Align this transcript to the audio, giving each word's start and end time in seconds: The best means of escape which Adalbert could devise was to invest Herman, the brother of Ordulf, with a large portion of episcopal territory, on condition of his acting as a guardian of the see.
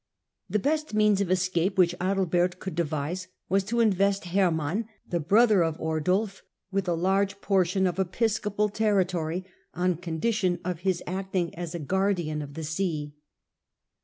The 0.49 0.57
best 0.57 0.95
means 0.95 1.21
of 1.21 1.29
escape 1.29 1.77
which 1.77 1.93
Adalbert 2.01 2.57
could 2.57 2.73
devise 2.73 3.27
was 3.49 3.63
to 3.65 3.81
invest 3.81 4.25
Herman, 4.25 4.87
the 5.07 5.19
brother 5.19 5.61
of 5.63 5.77
Ordulf, 5.79 6.41
with 6.71 6.87
a 6.87 6.95
large 6.95 7.39
portion 7.39 7.85
of 7.85 7.99
episcopal 7.99 8.69
territory, 8.69 9.45
on 9.75 9.97
condition 9.97 10.57
of 10.65 10.79
his 10.79 11.03
acting 11.05 11.53
as 11.53 11.75
a 11.75 11.79
guardian 11.79 12.41
of 12.41 12.55
the 12.55 12.63
see. 12.63 13.13